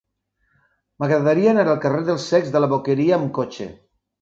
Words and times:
M'agradaria 1.03 1.51
anar 1.53 1.65
al 1.75 1.79
carrer 1.83 2.01
dels 2.09 2.27
Cecs 2.33 2.51
de 2.57 2.63
la 2.65 2.73
Boqueria 2.73 3.17
amb 3.21 3.31
cotxe. 3.41 3.73